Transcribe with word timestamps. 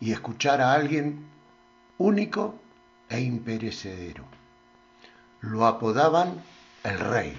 y 0.00 0.12
escuchar 0.12 0.60
a 0.60 0.72
alguien 0.72 1.26
único 1.98 2.58
e 3.08 3.20
imperecedero. 3.20 4.24
Lo 5.40 5.66
apodaban 5.66 6.42
el 6.82 6.98
rey. 6.98 7.38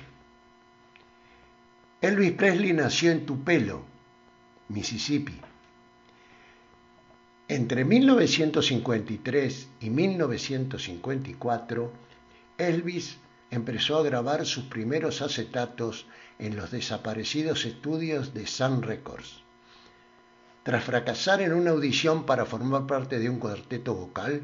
Elvis 2.01 2.31
Presley 2.33 2.73
nació 2.73 3.11
en 3.11 3.25
Tupelo, 3.25 3.83
Mississippi. 4.69 5.39
Entre 7.49 7.85
1953 7.85 9.69
y 9.79 9.89
1954, 9.89 11.93
Elvis 12.57 13.17
empezó 13.51 13.97
a 13.97 14.03
grabar 14.03 14.45
sus 14.45 14.65
primeros 14.65 15.21
acetatos 15.21 16.07
en 16.39 16.55
los 16.55 16.71
desaparecidos 16.71 17.65
estudios 17.65 18.33
de 18.33 18.47
Sun 18.47 18.83
Records. 18.83 19.46
Tras 20.67 20.83
fracasar 20.83 21.39
en 21.39 21.53
una 21.53 21.71
audición 21.71 22.25
para 22.25 22.45
formar 22.45 22.87
parte 22.87 23.19
de 23.19 23.29
un 23.29 23.39
cuarteto 23.39 23.93
vocal, 23.93 24.41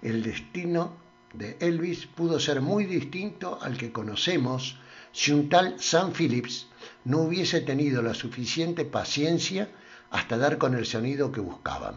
el 0.00 0.22
destino 0.22 0.96
de 1.34 1.58
Elvis 1.60 2.06
pudo 2.06 2.40
ser 2.40 2.62
muy 2.62 2.86
distinto 2.86 3.58
al 3.60 3.76
que 3.76 3.92
conocemos 3.92 4.78
si 5.12 5.30
un 5.30 5.50
tal 5.50 5.78
Sam 5.78 6.14
Phillips 6.14 6.68
no 7.04 7.18
hubiese 7.18 7.60
tenido 7.60 8.00
la 8.00 8.14
suficiente 8.14 8.86
paciencia 8.86 9.68
hasta 10.08 10.38
dar 10.38 10.56
con 10.56 10.74
el 10.74 10.86
sonido 10.86 11.32
que 11.32 11.40
buscaban. 11.40 11.96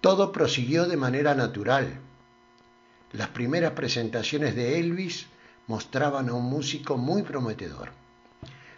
Todo 0.00 0.30
prosiguió 0.30 0.86
de 0.86 0.96
manera 0.96 1.34
natural. 1.34 1.98
Las 3.10 3.30
primeras 3.30 3.72
presentaciones 3.72 4.54
de 4.54 4.78
Elvis 4.78 5.26
mostraban 5.66 6.28
a 6.28 6.34
un 6.34 6.44
músico 6.44 6.96
muy 6.96 7.24
prometedor. 7.24 7.90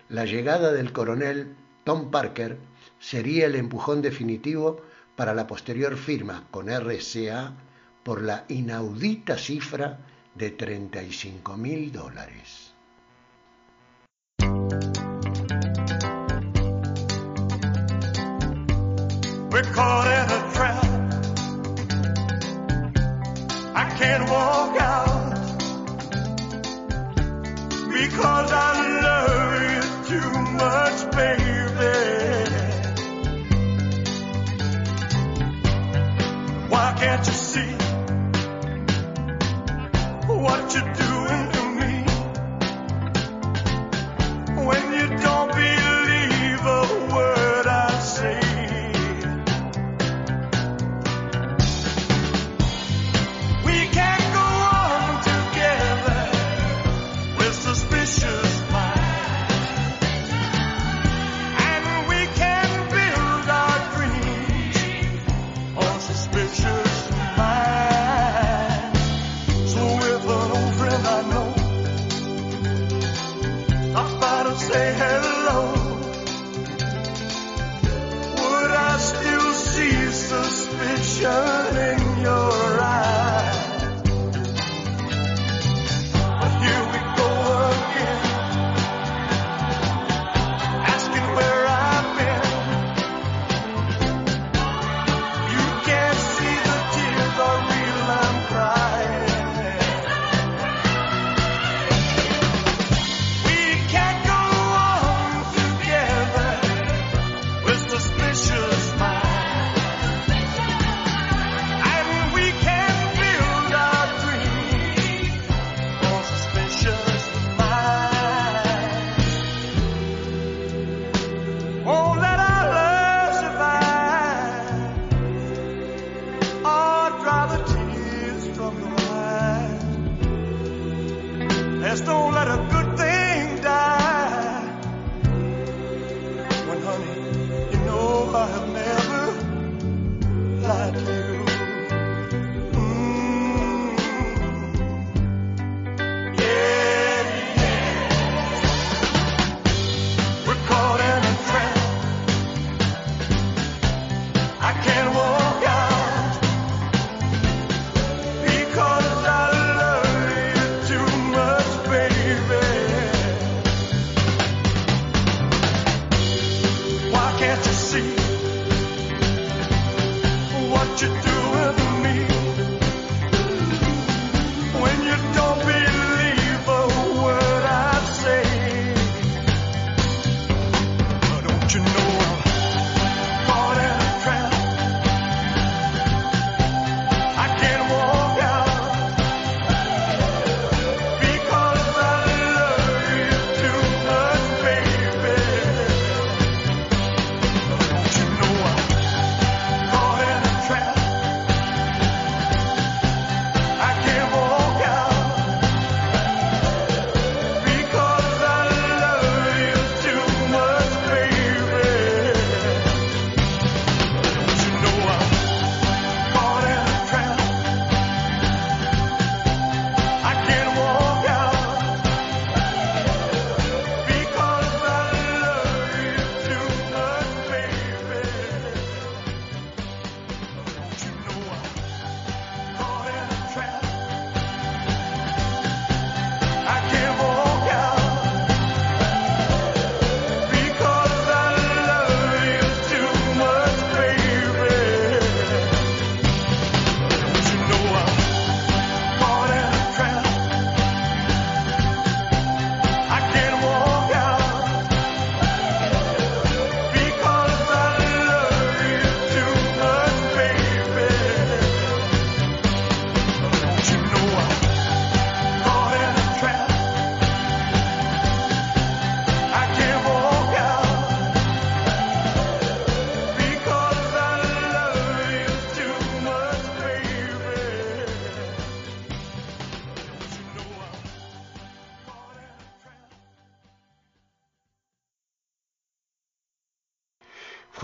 La 0.09 0.25
llegada 0.25 0.73
del 0.73 0.95
coronel 0.95 1.57
Tom 1.85 2.11
Parker 2.11 2.70
sería 3.01 3.47
el 3.47 3.57
empujón 3.57 4.03
definitivo 4.03 4.83
para 5.17 5.35
la 5.35 5.47
posterior 5.47 5.97
firma 5.97 6.47
con 6.51 6.69
RCA 6.69 7.55
por 8.05 8.23
la 8.23 8.45
inaudita 8.49 9.37
cifra 9.37 9.99
de 10.35 10.51
35 10.51 11.57
mil 11.57 11.91
dólares. 11.91 12.73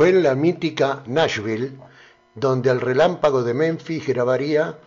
En 0.06 0.22
la 0.22 0.36
mítica 0.36 1.02
Nashville 1.06 1.72
donde 2.32 2.70
el 2.70 2.80
relámpago 2.80 3.42
de 3.42 3.54
Memphis 3.54 4.06
grabaría 4.06 4.78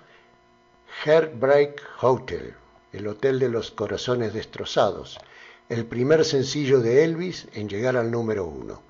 Heartbreak 1.04 1.81
Hotel, 2.00 2.54
el 2.94 3.06
Hotel 3.06 3.38
de 3.38 3.50
los 3.50 3.69
Corazones 3.71 4.33
Destrozados, 4.33 5.19
el 5.68 5.86
primer 5.86 6.24
sencillo 6.24 6.80
de 6.80 7.04
Elvis 7.04 7.50
en 7.54 7.68
llegar 7.68 7.98
al 7.98 8.10
número 8.10 8.45
uno. 8.45 8.81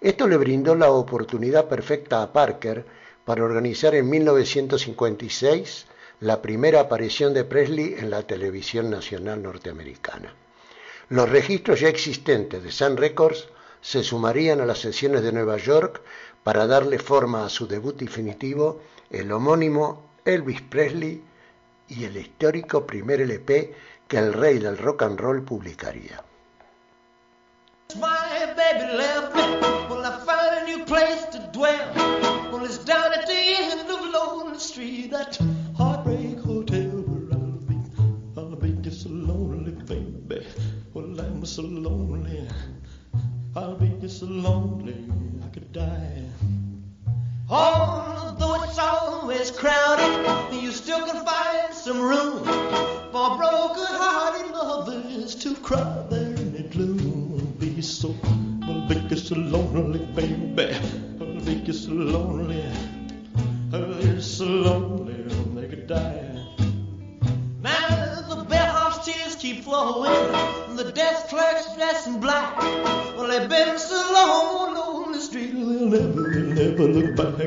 Esto 0.00 0.26
le 0.26 0.38
brindó 0.38 0.74
la 0.74 0.90
oportunidad 0.90 1.68
perfecta 1.68 2.22
a 2.22 2.32
Parker 2.32 2.86
para 3.26 3.44
organizar 3.44 3.94
en 3.94 4.08
1956 4.08 5.84
la 6.20 6.40
primera 6.40 6.80
aparición 6.80 7.34
de 7.34 7.44
Presley 7.44 7.96
en 7.98 8.08
la 8.08 8.22
televisión 8.22 8.88
nacional 8.88 9.42
norteamericana. 9.42 10.34
Los 11.10 11.28
registros 11.28 11.80
ya 11.80 11.90
existentes 11.90 12.62
de 12.62 12.72
Sun 12.72 12.96
Records 12.96 13.48
se 13.82 14.02
sumarían 14.02 14.60
a 14.60 14.64
las 14.64 14.78
sesiones 14.78 15.22
de 15.22 15.32
Nueva 15.32 15.58
York 15.58 16.00
para 16.42 16.66
darle 16.66 16.98
forma 16.98 17.44
a 17.44 17.48
su 17.50 17.66
debut 17.66 17.96
definitivo, 17.96 18.80
el 19.10 19.30
homónimo 19.32 20.04
Elvis 20.24 20.62
Presley 20.62 21.22
y 21.88 22.04
el 22.04 22.16
histórico 22.16 22.86
primer 22.86 23.20
LP 23.20 23.74
que 24.08 24.18
el 24.18 24.32
rey 24.32 24.58
del 24.58 24.78
rock 24.78 25.02
and 25.02 25.20
roll 25.20 25.42
publicaría. 25.42 26.22
So 44.22 44.28
lonely 44.28 44.94
I 45.44 45.48
could 45.48 45.72
die. 45.72 46.22
Although 47.50 48.01
never, 76.76 76.92
they'll 76.92 77.32
never 77.32 77.41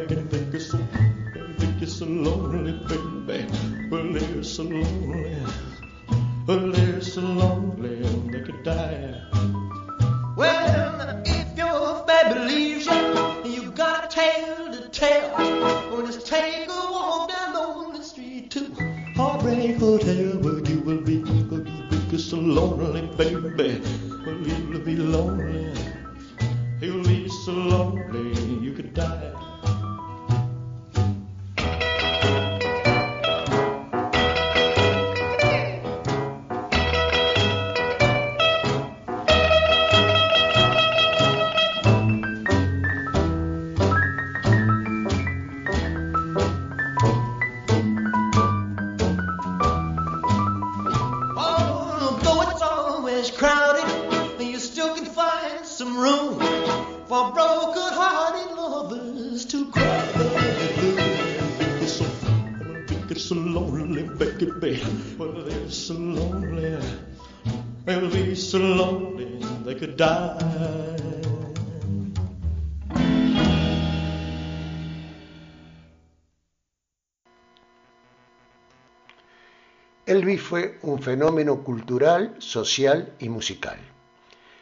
fue 80.46 80.78
un 80.84 81.02
fenómeno 81.02 81.64
cultural, 81.64 82.36
social 82.40 83.14
y 83.20 83.30
musical. 83.30 83.80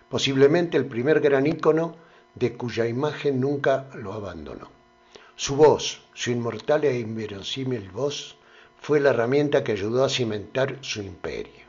Posiblemente 0.10 0.78
el 0.78 0.86
primer 0.86 1.20
gran 1.20 1.46
ícono 1.46 1.96
de 2.36 2.54
cuya 2.54 2.88
imagen 2.88 3.40
nunca 3.40 3.90
lo 3.94 4.14
abandonó. 4.14 4.72
Su 5.36 5.56
voz, 5.56 6.02
su 6.14 6.32
inmortal 6.32 6.86
e 6.86 7.00
inverosímil 7.00 7.92
voz, 7.92 8.38
fue 8.82 9.00
la 9.00 9.12
herramienta 9.12 9.64
que 9.64 9.74
ayudó 9.74 10.04
a 10.04 10.10
cimentar 10.10 10.78
su 10.82 11.02
imperio 11.02 11.64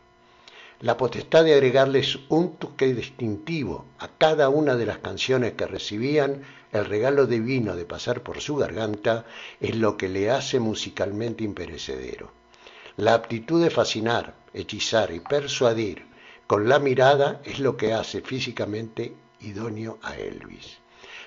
la 0.85 0.99
potestad 0.99 1.45
de 1.45 1.55
agregarles 1.55 2.19
un 2.29 2.57
toque 2.57 2.93
distintivo 2.93 3.87
a 3.99 4.09
cada 4.09 4.51
una 4.51 4.77
de 4.77 4.85
las 4.85 4.99
canciones 4.99 5.55
que 5.55 5.67
recibían 5.67 6.43
el 6.73 6.85
regalo 6.85 7.27
divino 7.27 7.75
de 7.75 7.87
pasar 7.87 8.23
por 8.23 8.43
su 8.43 8.57
garganta 8.57 9.25
es 9.61 9.77
lo 9.77 9.97
que 9.97 10.11
le 10.11 10.31
hace 10.31 10.61
musicalmente 10.61 11.43
imperecedero. 11.43 12.44
La 12.97 13.15
aptitud 13.15 13.63
de 13.63 13.71
fascinar, 13.71 14.35
hechizar 14.53 15.11
y 15.13 15.21
persuadir 15.21 16.07
con 16.47 16.69
la 16.69 16.79
mirada 16.79 17.41
es 17.45 17.59
lo 17.59 17.77
que 17.77 17.93
hace 17.93 18.21
físicamente 18.21 19.15
idóneo 19.41 19.99
a 20.03 20.17
Elvis. 20.17 20.79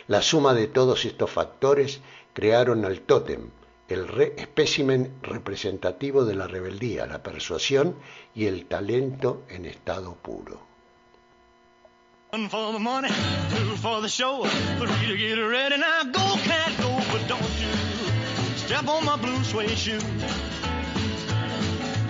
La 0.07 0.21
suma 0.21 0.53
de 0.53 0.67
todos 0.67 1.03
estos 1.03 1.29
factores 1.29 1.99
crearon 2.33 2.85
al 2.85 3.01
tótem, 3.01 3.49
el 3.89 4.07
espécimen 4.37 5.13
representativo 5.21 6.23
de 6.23 6.35
la 6.35 6.47
rebeldía, 6.47 7.05
la 7.05 7.21
persuasión 7.23 7.97
y 8.33 8.45
el 8.45 8.65
talento 8.65 9.43
en 9.49 9.65
estado 9.65 10.15
puro. 10.15 10.61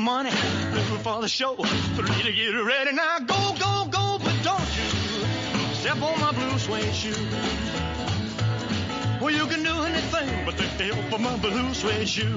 Money, 0.00 0.30
blue 0.70 0.98
for 0.98 1.20
the 1.20 1.28
show, 1.28 1.54
three 1.54 2.22
to 2.22 2.32
get 2.32 2.50
ready. 2.50 2.92
Now 2.92 3.18
go, 3.18 3.54
go, 3.58 3.86
go, 3.90 4.18
but 4.18 4.34
don't 4.42 4.70
you 4.76 5.74
step 5.74 6.02
on 6.02 6.18
my 6.20 6.32
blue 6.32 6.58
suede 6.58 6.94
shoe. 6.94 7.14
Well, 9.20 9.30
you 9.30 9.46
can 9.46 9.62
do 9.62 9.82
anything 9.82 10.44
but 10.46 10.56
take 10.56 10.76
the 10.78 10.94
help 10.94 11.20
my 11.20 11.36
blue 11.36 11.74
suede 11.74 12.08
shoe. 12.08 12.36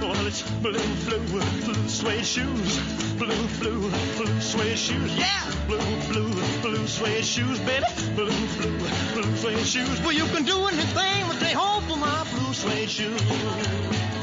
Well, 0.00 0.26
it's 0.26 0.42
blue, 0.60 0.78
blue, 1.06 1.40
blue 1.64 1.88
suede 1.88 2.24
shoes. 2.24 2.78
Blue, 3.14 3.48
blue, 3.58 3.90
blue 4.16 4.40
suede 4.40 4.78
shoes. 4.78 5.16
Yeah! 5.16 5.50
Blue, 5.66 5.78
blue, 6.08 6.30
blue 6.62 6.86
suede 6.86 7.24
shoes, 7.24 7.58
baby. 7.60 7.86
Blue, 8.14 8.30
blue, 8.58 8.78
blue 9.14 9.36
suede 9.36 9.66
shoes. 9.66 10.00
Well, 10.02 10.12
you 10.12 10.26
can 10.26 10.44
do 10.44 10.66
anything 10.66 11.26
but 11.26 11.40
take 11.40 11.54
home 11.54 11.82
for 11.84 11.96
my 11.96 12.24
blue 12.30 12.52
suede 12.52 12.90
shoes. 12.90 14.13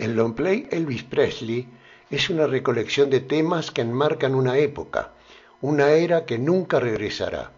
El 0.00 0.16
long 0.16 0.32
play 0.32 0.66
Elvis 0.70 1.02
Presley 1.02 1.68
es 2.08 2.30
una 2.30 2.46
recolección 2.46 3.10
de 3.10 3.20
temas 3.20 3.70
que 3.70 3.82
enmarcan 3.82 4.34
una 4.34 4.56
época, 4.56 5.12
una 5.60 5.90
era 5.90 6.24
que 6.24 6.38
nunca 6.38 6.80
regresará, 6.80 7.52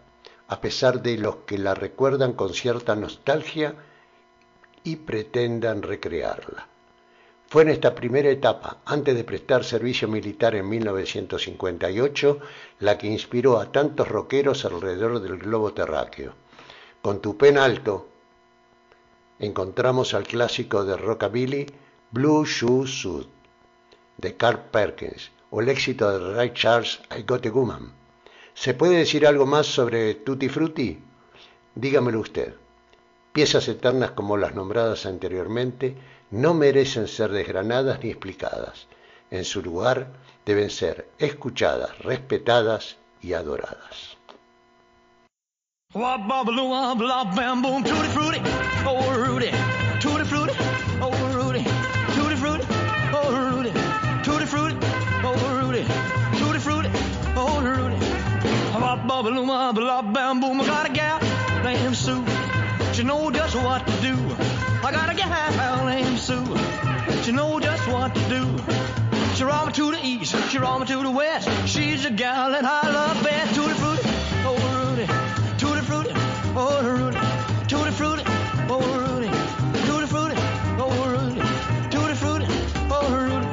a 0.49 0.59
pesar 0.59 1.01
de 1.01 1.17
los 1.17 1.37
que 1.47 1.57
la 1.57 1.73
recuerdan 1.73 2.33
con 2.33 2.53
cierta 2.53 2.97
nostalgia 2.97 3.75
y 4.83 4.97
pretendan 4.97 5.83
recrearla. 5.83 6.67
Fue 7.47 7.61
en 7.61 7.69
esta 7.69 7.95
primera 7.95 8.29
etapa, 8.29 8.79
antes 8.83 9.15
de 9.15 9.23
prestar 9.23 9.63
servicio 9.63 10.09
militar 10.09 10.53
en 10.53 10.67
1958, 10.67 12.39
la 12.81 12.97
que 12.97 13.07
inspiró 13.07 13.57
a 13.57 13.71
tantos 13.71 14.09
rockeros 14.09 14.65
alrededor 14.65 15.21
del 15.21 15.37
globo 15.37 15.71
terráqueo. 15.71 16.33
Con 17.01 17.21
tu 17.21 17.37
pen 17.37 17.57
alto 17.57 18.09
encontramos 19.39 20.13
al 20.13 20.23
clásico 20.27 20.83
de 20.83 20.97
rockabilly 20.97 21.67
Blue 22.13 22.45
Shoe 22.45 22.85
Suit 22.85 23.27
de 24.17 24.37
Carl 24.37 24.59
Perkins 24.69 25.31
o 25.49 25.61
el 25.61 25.69
éxito 25.69 26.11
de 26.11 26.35
Ray 26.35 26.51
Charles 26.53 27.01
I 27.09 27.23
Got 27.23 27.47
a 27.47 27.49
Woman. 27.49 27.91
¿Se 28.53 28.75
puede 28.75 28.97
decir 28.97 29.25
algo 29.25 29.47
más 29.47 29.65
sobre 29.65 30.13
Tutti 30.13 30.47
Frutti? 30.47 30.99
Dígamelo 31.73 32.19
usted. 32.19 32.53
Piezas 33.31 33.67
eternas 33.67 34.11
como 34.11 34.37
las 34.37 34.53
nombradas 34.53 35.07
anteriormente 35.07 35.95
no 36.29 36.53
merecen 36.53 37.07
ser 37.07 37.31
desgranadas 37.31 38.03
ni 38.03 38.11
explicadas. 38.11 38.85
En 39.31 39.43
su 39.43 39.63
lugar 39.63 40.11
deben 40.45 40.69
ser 40.69 41.09
escuchadas, 41.17 41.97
respetadas 41.97 42.97
y 43.23 43.33
adoradas. 43.33 44.17
She 62.93 63.03
know 63.03 63.31
just 63.31 63.55
what 63.55 63.85
to 63.87 63.91
do. 64.01 64.15
I 64.85 64.91
got 64.91 65.11
a 65.11 65.15
gal 65.15 65.85
named 65.85 66.19
Sue. 66.19 66.45
She 67.23 67.31
know 67.31 67.59
just 67.59 67.87
what 67.87 68.13
to 68.13 68.21
do. 68.29 68.45
She 69.35 69.43
roll 69.43 69.65
me 69.65 69.73
to 69.73 69.91
the 69.91 69.99
east, 70.03 70.35
she 70.49 70.57
roll 70.59 70.79
me 70.79 70.85
to 70.85 71.01
the 71.01 71.09
west. 71.09 71.49
She's 71.67 72.05
a 72.05 72.11
gal 72.11 72.51
that 72.51 72.63
I 72.63 72.89
love 72.91 73.23
best. 73.23 73.55
Tutti 73.55 73.73
frutti, 73.73 74.03
oh 74.45 74.55
Rudy. 74.77 75.05
Tutti 75.57 75.81
frutti, 75.81 76.11
oh 76.55 76.81
Rudy. 76.83 77.17
Tutti 77.67 77.91
frutti, 77.91 78.23
oh 78.69 78.81
Rudy. 79.03 79.29
Tutti 79.87 80.07
frutti, 80.07 80.35
oh 80.77 80.93
Rudy. 81.11 81.41
Tutti 81.89 82.15
frutti, 82.15 82.45
oh 82.89 83.09
Rudy. 83.09 83.47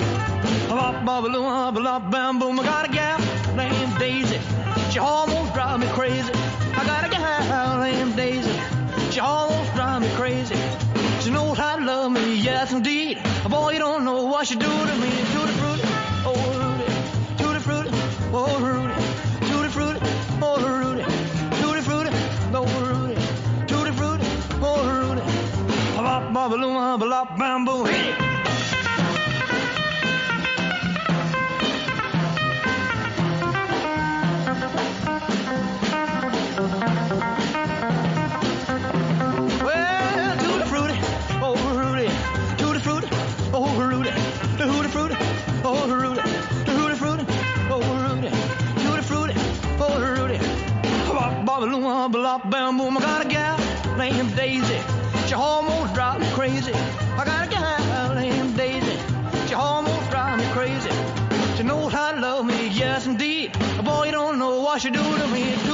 Bop, 0.69 1.05
bop, 1.05 1.25
bop, 1.33 1.75
bop, 1.75 2.11
bam, 2.11 2.39
boom. 2.39 2.50
What 14.41 14.49
she 14.49 14.55
do 14.55 14.65
to 14.65 14.97
me. 14.97 15.11
Tutti 15.35 15.53
frutti, 15.61 15.87
oh 16.25 16.33
Rudy. 16.61 16.87
Tutti 17.37 17.61
frutti, 17.61 17.91
oh 18.33 18.59
Rudy. 18.59 18.95
Tutti 19.51 19.69
frutti, 19.69 20.01
oh 20.41 20.57
Rudy. 20.67 21.05
Tutti 21.61 21.81
frutti, 21.83 22.11
oh 22.55 22.65
Rudy. 22.89 23.17
Tutti 23.67 23.93
frutti, 23.93 24.27
oh 24.63 24.81
Rudy. 24.89 25.21
Bop, 25.95 26.33
bop, 26.33 26.51
bop, 26.57 27.67
loom, 52.01 52.13
bop, 52.13 52.51
bam, 52.51 52.79
boom. 52.79 52.97
I 52.97 53.01
got 53.01 53.27
a 53.27 53.29
gal 53.29 53.59
named 53.97 54.35
Daisy. 54.37 54.81
She 55.27 55.35
almost 55.35 55.95
drives 55.95 56.21
me 56.21 56.31
crazy. 56.33 56.73
I 56.73 57.25
got 57.25 57.47
a 57.47 57.51
gal 57.51 58.15
named 58.15 58.57
Daisy. 58.57 58.99
She 59.49 59.55
almost 59.55 60.11
drives 60.11 60.43
me 60.43 60.51
crazy. 60.53 60.91
She 61.57 61.63
knows 61.63 61.93
how 61.93 62.13
to 62.13 62.21
love 62.21 62.47
me, 62.47 62.69
yes 62.69 63.07
indeed. 63.07 63.53
Boy, 63.85 64.07
you 64.07 64.13
don't 64.13 64.39
know 64.39 64.61
what 64.61 64.81
she 64.81 64.91
do 64.91 65.03
to 65.03 65.27
me. 65.29 65.70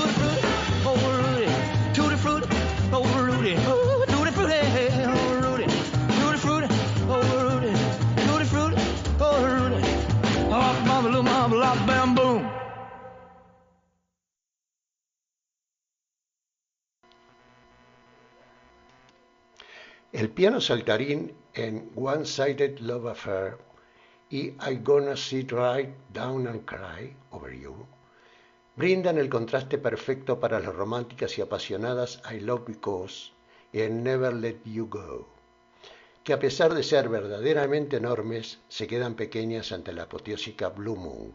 El 20.16 20.30
piano 20.30 20.62
saltarín 20.62 21.34
en 21.52 21.90
One 21.94 22.24
Sided 22.24 22.78
Love 22.78 23.08
Affair 23.08 23.58
y 24.30 24.44
I 24.46 24.80
Gonna 24.82 25.14
Sit 25.14 25.52
Right 25.52 25.90
Down 26.14 26.46
and 26.46 26.64
Cry 26.64 27.14
Over 27.32 27.52
You 27.52 27.86
brindan 28.76 29.18
el 29.18 29.28
contraste 29.28 29.76
perfecto 29.76 30.40
para 30.40 30.58
las 30.58 30.74
románticas 30.74 31.36
y 31.36 31.42
apasionadas 31.42 32.22
I 32.32 32.40
Love 32.40 32.64
Because 32.66 33.30
y 33.74 33.80
Never 33.90 34.32
Let 34.32 34.60
You 34.64 34.88
Go, 34.88 35.28
que 36.24 36.32
a 36.32 36.38
pesar 36.38 36.72
de 36.72 36.82
ser 36.82 37.10
verdaderamente 37.10 37.98
enormes, 37.98 38.58
se 38.70 38.86
quedan 38.86 39.16
pequeñas 39.16 39.70
ante 39.70 39.92
la 39.92 40.04
apoteósica 40.04 40.70
Blue 40.70 40.96
Moon, 40.96 41.34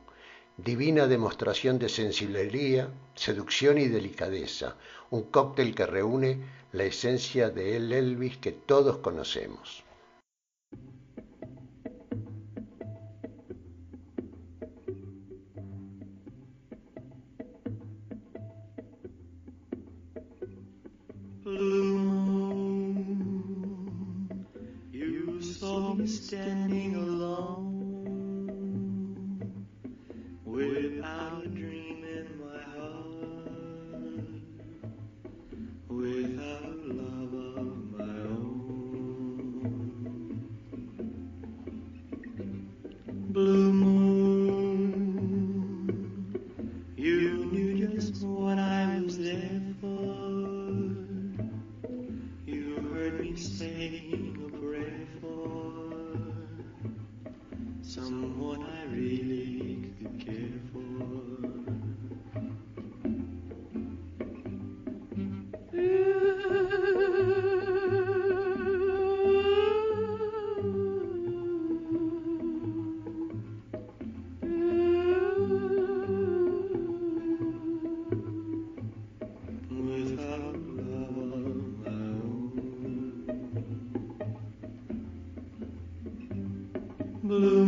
divina 0.63 1.08
demostración 1.08 1.80
de 1.80 1.89
sensibilidad, 1.89 2.89
seducción 3.15 3.77
y 3.77 3.88
delicadeza, 3.88 4.75
un 5.10 5.24
cóctel 5.24 5.74
que 5.74 5.86
reúne 5.86 6.38
la 6.72 6.84
esencia 6.84 7.50
de 7.50 7.77
el 7.77 7.91
Elvis 7.91 8.38
que 8.38 8.51
todos 8.51 8.98
conocemos. 8.98 9.84
Blue 43.32 43.71
blue. 87.40 87.61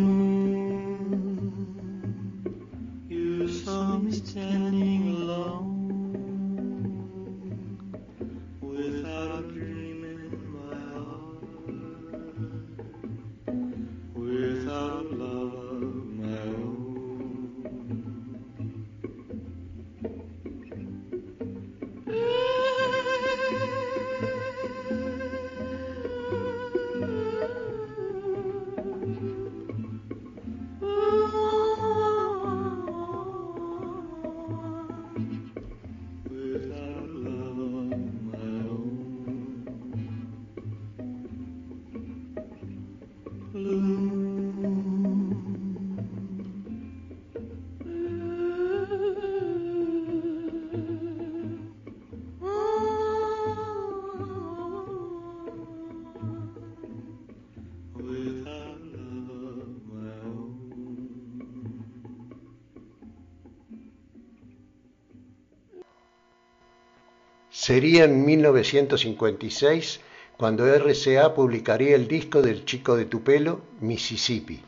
Sería 67.65 68.03
en 68.03 68.25
1956 68.25 70.01
cuando 70.35 70.65
RCA 70.65 71.33
publicaría 71.33 71.95
el 71.95 72.09
disco 72.09 72.41
del 72.41 72.65
chico 72.65 72.97
de 72.97 73.05
tu 73.05 73.23
pelo, 73.23 73.61
Mississippi. 73.79 74.61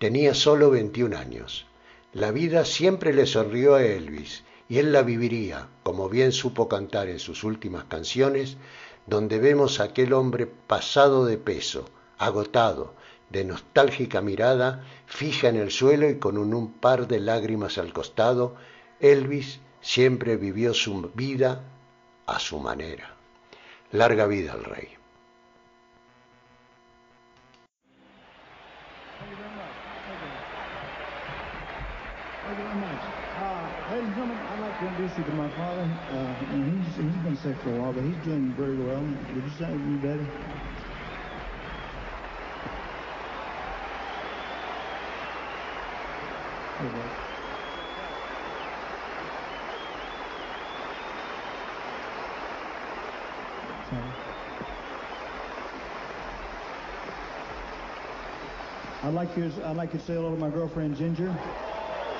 Tenía 0.00 0.34
solo 0.34 0.68
21 0.68 1.16
años. 1.16 1.68
La 2.12 2.32
vida 2.32 2.64
siempre 2.64 3.14
le 3.14 3.26
sonrió 3.26 3.76
a 3.76 3.84
Elvis 3.84 4.42
y 4.68 4.78
él 4.78 4.92
la 4.92 5.02
viviría, 5.02 5.68
como 5.84 6.08
bien 6.08 6.32
supo 6.32 6.68
cantar 6.68 7.08
en 7.08 7.20
sus 7.20 7.44
últimas 7.44 7.84
canciones, 7.84 8.56
donde 9.06 9.38
vemos 9.38 9.78
a 9.78 9.84
aquel 9.84 10.12
hombre 10.12 10.48
pasado 10.48 11.26
de 11.26 11.38
peso, 11.38 11.84
agotado, 12.18 12.94
de 13.30 13.44
nostálgica 13.44 14.22
mirada, 14.22 14.84
fija 15.06 15.50
en 15.50 15.56
el 15.56 15.70
suelo 15.70 16.10
y 16.10 16.18
con 16.18 16.36
un, 16.38 16.52
un 16.52 16.72
par 16.72 17.06
de 17.06 17.20
lágrimas 17.20 17.78
al 17.78 17.92
costado, 17.92 18.56
Elvis 18.98 19.60
siempre 19.80 20.36
vivió 20.36 20.74
su 20.74 21.12
vida 21.14 21.70
a 22.26 22.38
su 22.38 22.58
manera. 22.58 23.08
Larga 23.92 24.26
vida 24.26 24.52
al 24.52 24.64
rey. 24.64 24.96
Introduce 34.84 35.16
you 46.82 47.23
I'd 59.04 59.12
like 59.12 59.36
you. 59.36 59.52
I'd 59.66 59.76
like 59.76 59.92
you 59.92 59.98
to 59.98 60.04
say 60.06 60.14
hello 60.14 60.30
to 60.30 60.36
my 60.40 60.48
girlfriend 60.48 60.96
Ginger. 60.96 61.30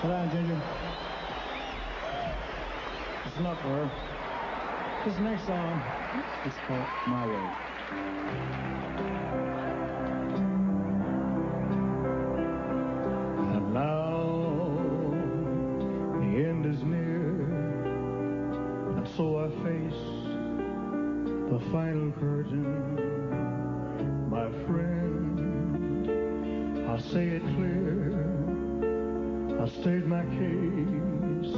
Sit 0.03 0.09
down, 0.09 0.31
Ginger. 0.31 0.61
It's 3.25 3.39
not 3.41 3.57
for 3.63 3.69
her. 3.69 3.91
This 5.07 5.19
next 5.21 5.47
song 5.47 5.83
is 6.45 6.53
called 6.67 6.87
My 7.07 7.27
Way. 7.27 7.51
And 13.55 13.73
now 13.73 14.21
the 16.21 16.45
end 16.45 16.67
is 16.67 16.83
near, 16.83 17.31
and 18.99 19.09
so 19.17 19.39
I 19.39 19.49
face 19.65 20.03
the 21.51 21.59
final 21.73 22.13
curtain. 22.21 23.54
Say 27.15 27.29
it 27.29 27.43
clear. 27.55 28.11
I 29.63 29.69
state 29.69 30.05
my 30.05 30.25
case, 30.25 31.55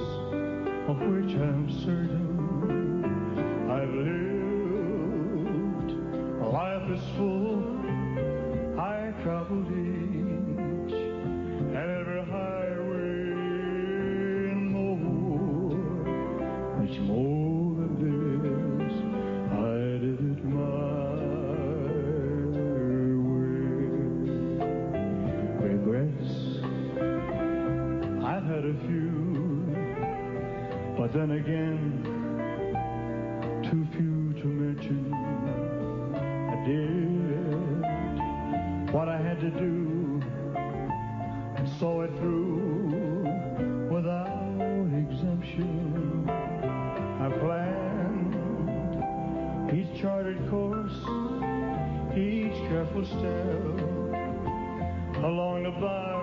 of 0.86 0.98
which 1.00 1.32
I'm 1.32 1.70
certain. 1.80 3.02
I've 3.76 3.94
lived, 4.04 5.40
a 6.42 6.46
life 6.46 6.90
is 6.90 7.00
full. 7.16 7.55
Careful 52.68 53.04
step 53.04 53.62
along 55.22 55.62
the 55.62 55.70
byway. 55.70 56.15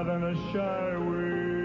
having 0.00 0.22
a 0.22 0.34
shy 0.50 0.96
way. 0.96 1.59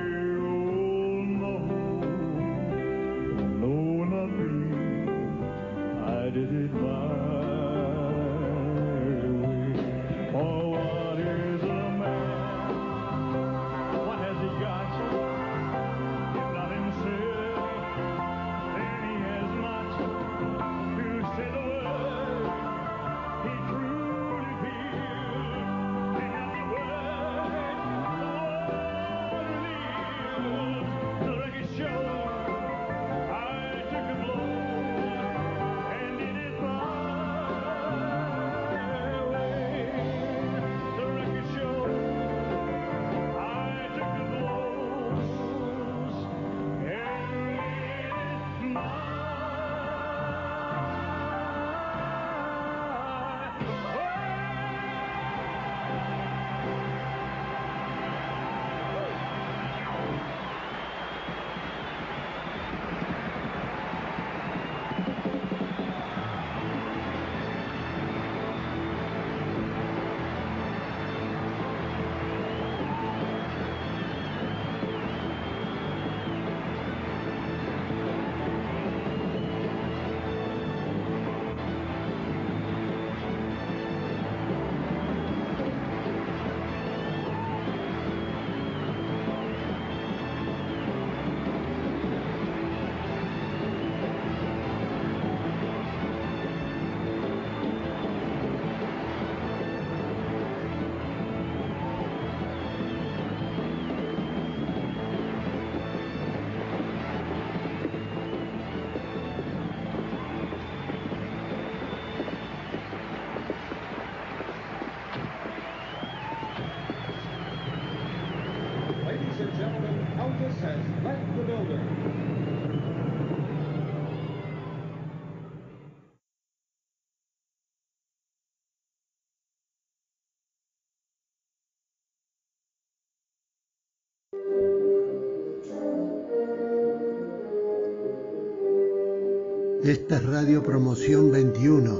Esta 139.85 140.15
es 140.15 140.25
Radio 140.25 140.63
Promoción 140.63 141.31
21, 141.31 141.99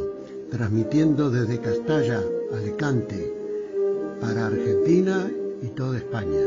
transmitiendo 0.49 1.29
desde 1.29 1.61
Castalla, 1.61 2.19
Alicante, 2.51 3.31
para 4.19 4.47
Argentina 4.47 5.31
y 5.61 5.67
toda 5.67 5.99
España. 5.99 6.41